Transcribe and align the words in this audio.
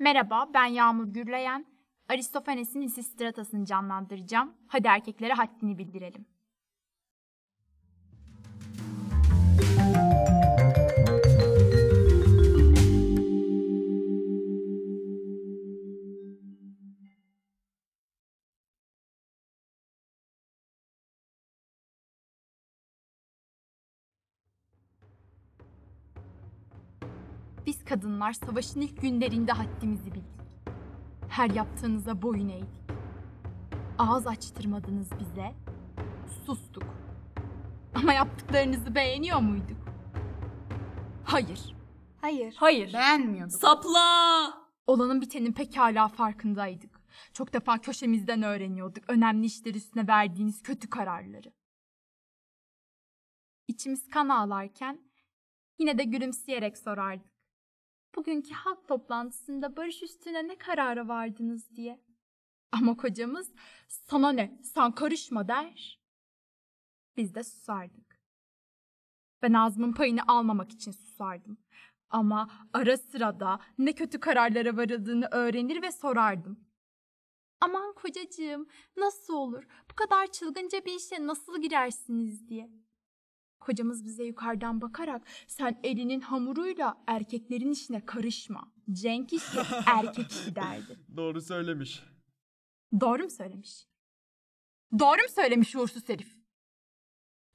Merhaba, 0.00 0.50
ben 0.54 0.64
Yağmur 0.64 1.04
Gürleyen. 1.04 1.66
Aristofanes'in 2.08 2.82
Lisistratas'ını 2.82 3.64
canlandıracağım. 3.64 4.54
Hadi 4.68 4.88
erkeklere 4.88 5.32
haddini 5.32 5.78
bildirelim. 5.78 6.26
Biz 27.68 27.84
kadınlar 27.84 28.32
savaşın 28.32 28.80
ilk 28.80 29.02
günlerinde 29.02 29.52
haddimizi 29.52 30.14
bildik. 30.14 30.40
Her 31.28 31.50
yaptığınıza 31.50 32.22
boyun 32.22 32.48
eğdik. 32.48 32.80
Ağız 33.98 34.26
açtırmadınız 34.26 35.10
bize. 35.20 35.54
Sustuk. 36.46 36.84
Ama 37.94 38.12
yaptıklarınızı 38.12 38.94
beğeniyor 38.94 39.40
muyduk? 39.40 39.76
Hayır. 41.24 41.76
Hayır. 42.20 42.54
Hayır. 42.58 42.92
Beğenmiyordum. 42.92 43.58
Sapla! 43.58 43.98
Olanın 44.86 45.20
bitenin 45.20 45.52
pekala 45.52 46.08
farkındaydık. 46.08 47.00
Çok 47.32 47.52
defa 47.52 47.78
köşemizden 47.78 48.42
öğreniyorduk 48.42 49.04
önemli 49.08 49.46
işler 49.46 49.74
üstüne 49.74 50.08
verdiğiniz 50.08 50.62
kötü 50.62 50.90
kararları. 50.90 51.52
İçimiz 53.68 54.08
kan 54.08 54.28
ağlarken 54.28 55.00
yine 55.78 55.98
de 55.98 56.04
gülümseyerek 56.04 56.78
sorardık. 56.78 57.37
Bugünkü 58.18 58.54
halk 58.54 58.88
toplantısında 58.88 59.76
barış 59.76 60.02
üstüne 60.02 60.48
ne 60.48 60.58
karara 60.58 61.08
vardınız 61.08 61.70
diye. 61.76 62.00
Ama 62.72 62.96
kocamız 62.96 63.52
sana 63.88 64.32
ne 64.32 64.60
sen 64.62 64.92
karışma 64.92 65.48
der. 65.48 66.00
Biz 67.16 67.34
de 67.34 67.44
susardık. 67.44 68.20
Ben 69.42 69.52
ağzımın 69.52 69.92
payını 69.92 70.20
almamak 70.28 70.72
için 70.72 70.92
susardım. 70.92 71.58
Ama 72.10 72.68
ara 72.72 72.96
sırada 72.96 73.60
ne 73.78 73.92
kötü 73.92 74.20
kararlara 74.20 74.76
varıldığını 74.76 75.28
öğrenir 75.32 75.82
ve 75.82 75.92
sorardım. 75.92 76.60
Aman 77.60 77.94
kocacığım 77.94 78.68
nasıl 78.96 79.34
olur 79.34 79.64
bu 79.90 79.94
kadar 79.94 80.32
çılgınca 80.32 80.84
bir 80.84 80.94
işe 80.94 81.26
nasıl 81.26 81.62
girersiniz 81.62 82.48
diye. 82.48 82.70
Kocamız 83.68 84.04
bize 84.04 84.24
yukarıdan 84.24 84.80
bakarak 84.80 85.22
sen 85.46 85.80
elinin 85.82 86.20
hamuruyla 86.20 86.96
erkeklerin 87.06 87.70
işine 87.70 88.06
karışma. 88.06 88.72
Cenk 88.92 89.32
işi 89.32 89.58
erkek 89.86 90.30
işi 90.30 90.54
derdi. 90.54 90.98
Doğru 91.16 91.40
söylemiş. 91.40 92.02
Doğru 93.00 93.22
mu 93.22 93.30
söylemiş? 93.30 93.86
Doğru 94.98 95.22
mu 95.22 95.28
söylemiş 95.34 95.76
uğursuz 95.76 96.08
herif? 96.08 96.38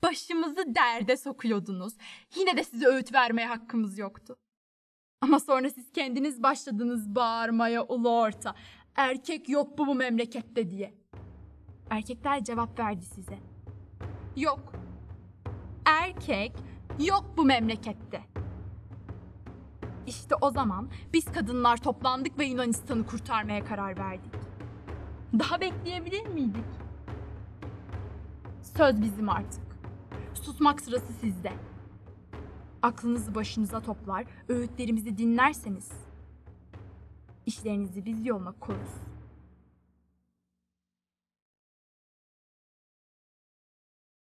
Başımızı 0.03 0.75
derde 0.75 1.17
sokuyordunuz. 1.17 1.93
Yine 2.35 2.57
de 2.57 2.63
size 2.63 2.87
öğüt 2.87 3.13
vermeye 3.13 3.47
hakkımız 3.47 3.97
yoktu. 3.97 4.35
Ama 5.21 5.39
sonra 5.39 5.69
siz 5.69 5.91
kendiniz 5.91 6.43
başladınız 6.43 7.15
bağırmaya 7.15 7.85
ulu 7.87 8.19
orta. 8.19 8.55
Erkek 8.95 9.49
yok 9.49 9.77
bu 9.77 9.87
bu 9.87 9.95
memlekette 9.95 10.71
diye. 10.71 10.93
Erkekler 11.89 12.43
cevap 12.43 12.79
verdi 12.79 13.05
size. 13.05 13.39
Yok. 14.35 14.82
Erkek 16.23 16.51
yok 16.99 17.25
bu 17.37 17.45
memlekette. 17.45 18.21
İşte 20.07 20.35
o 20.41 20.51
zaman 20.51 20.89
biz 21.13 21.25
kadınlar 21.25 21.77
toplandık 21.77 22.39
ve 22.39 22.45
Yunanistan'ı 22.45 23.05
kurtarmaya 23.05 23.65
karar 23.65 23.97
verdik. 23.97 24.33
Daha 25.39 25.61
bekleyebilir 25.61 26.27
miydik? 26.27 26.65
Söz 28.61 29.01
bizim 29.01 29.29
artık. 29.29 29.63
Susmak 30.33 30.81
sırası 30.81 31.13
sizde. 31.13 31.53
Aklınızı 32.81 33.35
başınıza 33.35 33.79
toplar, 33.79 34.25
öğütlerimizi 34.49 35.17
dinlerseniz 35.17 35.91
işlerinizi 37.45 38.05
biz 38.05 38.25
yoluna 38.25 38.51
koruz. 38.51 39.12